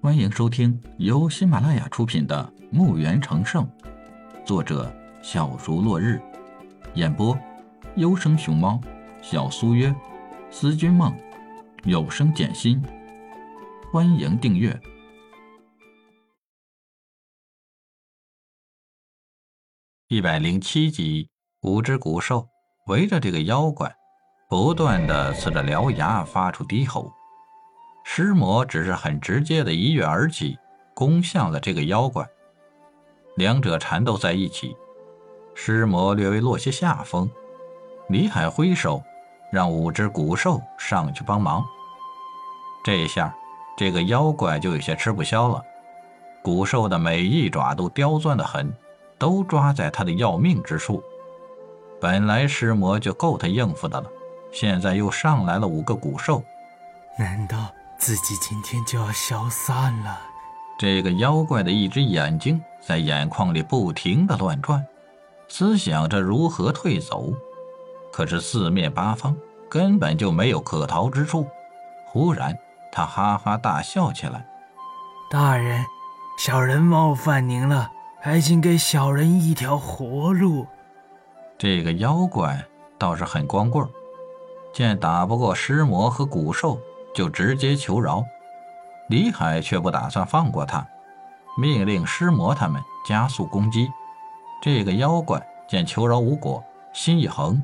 [0.00, 3.66] 欢迎收听由喜马拉雅出品的《墓园成圣》，
[4.46, 4.94] 作者
[5.24, 6.22] 小竹落日，
[6.94, 7.36] 演播
[7.96, 8.80] 优生熊猫、
[9.20, 9.92] 小苏约、
[10.52, 11.12] 思君梦、
[11.82, 12.80] 有声简心。
[13.92, 14.80] 欢迎订阅
[20.06, 21.28] 一百零七集。
[21.62, 22.48] 五只古兽
[22.86, 23.92] 围着这个妖怪，
[24.48, 27.17] 不断的呲着獠牙，发出低吼。
[28.10, 30.58] 尸魔只是很直接的一跃而起，
[30.94, 32.26] 攻向了这个妖怪。
[33.36, 34.74] 两者缠斗在一起，
[35.54, 37.30] 尸魔略微落些下风。
[38.08, 39.02] 李海挥手，
[39.52, 41.62] 让五只古兽上去帮忙。
[42.82, 43.32] 这一下，
[43.76, 45.62] 这个妖怪就有些吃不消了。
[46.42, 48.74] 古兽的每一爪都刁钻的很，
[49.18, 51.02] 都抓在他的要命之处。
[52.00, 54.10] 本来尸魔就够他应付的了，
[54.50, 56.42] 现在又上来了五个古兽，
[57.18, 57.70] 难道？
[57.98, 60.18] 自己今天就要消散了。
[60.78, 64.86] 这个妖怪的一只眼睛在眼眶里不停的乱转，
[65.48, 67.32] 思想着如何退走。
[68.12, 69.36] 可是四面八方
[69.68, 71.46] 根本就没有可逃之处。
[72.06, 72.56] 忽然，
[72.92, 74.46] 他哈哈大笑起来
[75.28, 75.84] ：“大人，
[76.38, 80.66] 小人冒犯您了，还请给小人一条活路。”
[81.58, 82.64] 这个妖怪
[82.96, 83.86] 倒是很光棍，
[84.72, 86.80] 见打不过尸魔和骨兽。
[87.14, 88.24] 就直接求饶，
[89.08, 90.86] 李海却不打算放过他，
[91.56, 93.90] 命令尸魔他们加速攻击。
[94.62, 97.62] 这个妖怪见求饶无果，心一横：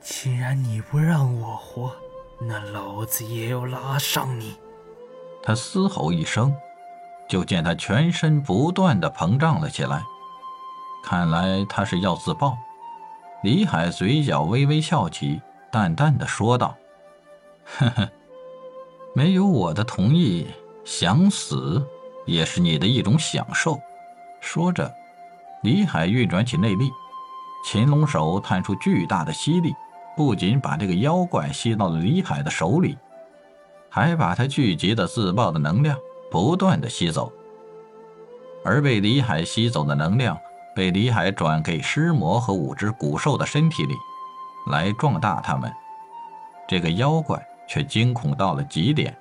[0.00, 1.92] 既然你不让我活，
[2.40, 4.56] 那老子也要拉上你！
[5.42, 6.54] 他嘶吼一声，
[7.28, 10.02] 就见他全身不断的膨胀了起来，
[11.04, 12.56] 看来他是要自爆。
[13.42, 16.76] 李海嘴角微微翘起，淡淡的说道
[17.78, 18.08] ：“呵呵。”
[19.14, 20.46] 没有我的同意，
[20.84, 21.86] 想死
[22.24, 23.78] 也是你的一种享受。
[24.40, 24.90] 说着，
[25.62, 26.90] 李海运转起内力，
[27.64, 29.74] 擒龙手探出巨大的吸力，
[30.16, 32.96] 不仅把这个妖怪吸到了李海的手里，
[33.90, 35.94] 还把他聚集的自爆的能量
[36.30, 37.30] 不断的吸走。
[38.64, 40.38] 而被李海吸走的能量，
[40.74, 43.94] 被李海转给尸魔和五只古兽的身体里，
[44.70, 45.70] 来壮大他们。
[46.66, 47.46] 这个妖怪。
[47.72, 49.16] 却惊恐到了极点，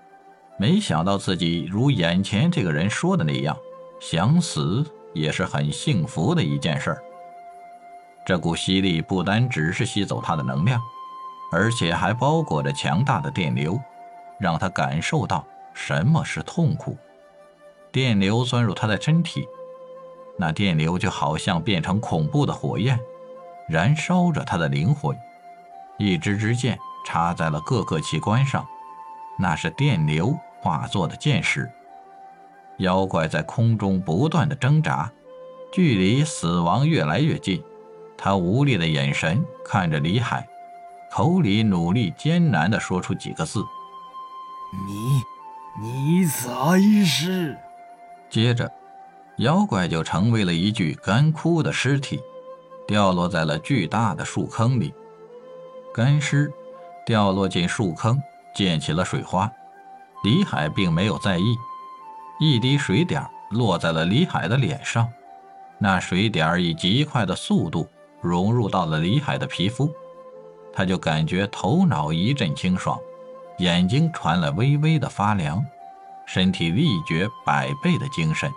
[0.57, 3.55] 没想到自己如眼前这个人说的那样，
[4.01, 7.01] 想死也是很幸福的一件事儿。
[8.25, 10.81] 这股吸力不单只是吸走他的能量，
[11.49, 13.79] 而且还包裹着强大的电流，
[14.37, 16.97] 让他感受到什么是痛苦。
[17.89, 19.47] 电流钻入他的身体，
[20.37, 22.99] 那电流就好像变成恐怖的火焰，
[23.69, 25.17] 燃烧着他的灵魂。
[25.97, 26.77] 一支支箭。
[27.03, 28.65] 插在了各个器官上，
[29.37, 31.69] 那是电流化作的箭矢。
[32.77, 35.11] 妖怪在空中不断的挣扎，
[35.71, 37.63] 距离死亡越来越近。
[38.17, 40.47] 他无力的眼神看着李海，
[41.11, 43.63] 口里努力艰难的说出几个字
[44.87, 45.21] ：“你，
[45.81, 47.57] 你才是。”
[48.29, 48.71] 接着，
[49.37, 52.19] 妖怪就成为了一具干枯的尸体，
[52.87, 54.93] 掉落在了巨大的树坑里。
[55.93, 56.51] 干尸。
[57.11, 58.23] 掉落进树坑，
[58.55, 59.51] 溅起了水花。
[60.23, 61.57] 李海并没有在意，
[62.39, 65.11] 一滴水点落在了李海的脸上，
[65.77, 67.85] 那水点以极快的速度
[68.21, 69.93] 融入到了李海的皮肤，
[70.71, 72.97] 他就感觉头脑一阵清爽，
[73.57, 75.61] 眼睛传来微微的发凉，
[76.25, 78.49] 身体立觉百倍的精神。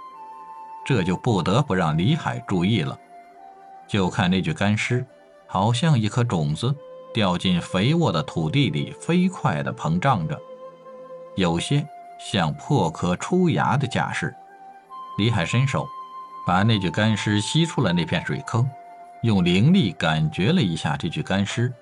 [0.87, 2.97] 这就不得不让李海注意了，
[3.89, 5.05] 就看那具干尸，
[5.49, 6.73] 好像一颗种子。
[7.15, 10.37] 掉进肥沃的土地里，飞快地膨胀着，
[11.37, 11.87] 有些
[12.19, 14.35] 像破壳出芽的架势。
[15.17, 15.87] 李海伸手，
[16.45, 18.69] 把那具干尸吸出了那片水坑，
[19.23, 21.73] 用灵力感觉了一下这具干尸，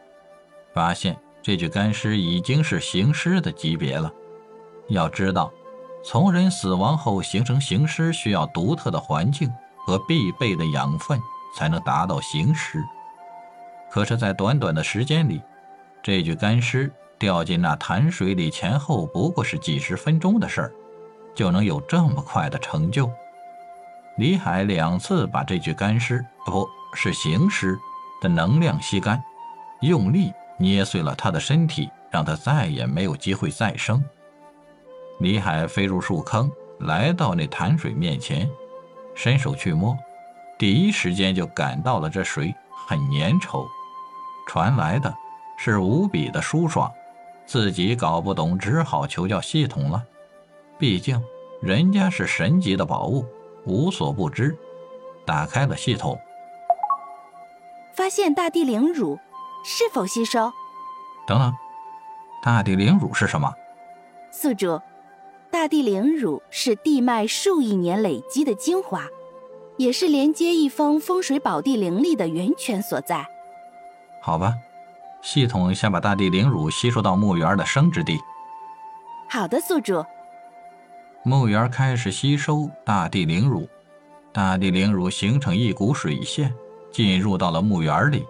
[0.75, 4.13] 发现这具干尸已经是行尸的级别了。
[4.89, 5.51] 要知道，
[6.05, 9.51] 从人死亡后形成行尸，需要独特的环境
[9.87, 11.19] 和必备的养分，
[11.57, 12.85] 才能达到行尸。
[13.93, 15.43] 可是，在短短的时间里，
[16.03, 20.73] 这具干尸掉进那潭水里，前后不过是几十分钟的事儿，
[21.35, 23.13] 就能有这么快的成就。
[24.17, 27.79] 李海两次把这具干尸，不是行尸
[28.23, 29.23] 的能量吸干，
[29.83, 34.03] 用力捏碎了他的身体，让他再也没有机会再生。
[35.21, 38.49] 李海飞入树坑，来到那潭水面前，
[39.15, 39.95] 伸手去摸，
[40.59, 42.55] 第一时间就感到了这水
[42.87, 43.67] 很粘稠。
[44.47, 45.15] 传来的
[45.57, 46.91] 是无比的舒爽，
[47.47, 50.03] 自己搞不懂，只好求教系统了。
[50.79, 51.23] 毕竟
[51.61, 53.25] 人家是神级的宝物，
[53.65, 54.57] 无所不知。
[55.25, 56.19] 打开了系统，
[57.95, 59.19] 发现大地灵乳，
[59.65, 60.53] 是否吸收？
[61.27, 61.55] 等等，
[62.43, 63.53] 大地灵乳是什么？
[64.33, 64.81] 宿主，
[65.51, 69.07] 大地灵乳是地脉数亿年累积的精华，
[69.77, 73.25] 也是连接一方风水宝地灵力的源泉所在。
[74.25, 74.55] 好吧，
[75.21, 78.21] 系统先把大地灵乳吸收到墓园的生殖地。
[79.29, 80.05] 好的，宿主。
[81.25, 83.69] 墓园开始吸收大地灵乳，
[84.33, 86.55] 大地灵乳形成一股水线，
[86.93, 88.25] 进入到了墓园里。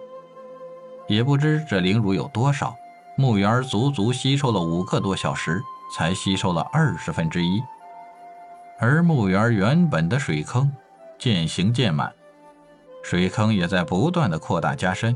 [1.07, 2.75] 也不知这灵乳有多少，
[3.15, 5.61] 墓园足足吸收了五个多小时，
[5.95, 7.61] 才吸收了二十分之一。
[8.79, 10.71] 而墓园原本的水坑
[11.19, 12.11] 渐行渐满，
[13.03, 15.15] 水坑也在不断的扩大加深。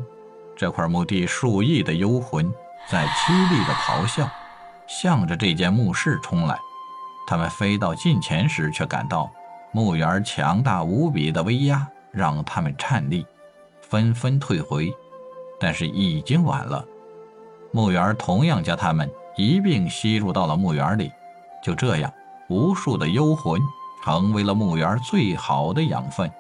[0.58, 2.52] 这块墓地数亿的幽魂
[2.90, 4.28] 在凄厉的咆哮，
[4.88, 6.58] 向着这间墓室冲来。
[7.28, 9.30] 他们飞到近前时，却感到
[9.72, 13.24] 墓园强大无比的威压，让他们颤栗，
[13.82, 14.92] 纷纷退回。
[15.60, 16.84] 但是已经晚了，
[17.72, 21.12] 墓园同样将他们一并吸入到了墓园里。
[21.64, 22.12] 就这样，
[22.50, 23.62] 无数的幽魂
[24.04, 26.32] 成为了墓园最好的养分。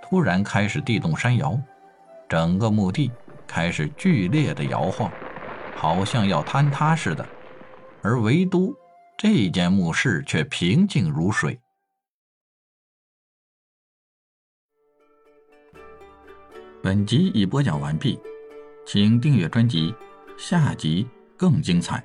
[0.00, 1.58] 突然开始地动山摇，
[2.28, 3.10] 整个墓地
[3.50, 5.10] 开始剧烈的摇晃，
[5.74, 7.28] 好像要坍塌似的。
[8.00, 8.72] 而唯独……
[9.18, 11.58] 这间墓室却平静如水。
[16.80, 18.18] 本集已播讲完毕，
[18.86, 19.92] 请订阅专辑，
[20.38, 21.06] 下集
[21.36, 22.02] 更精彩。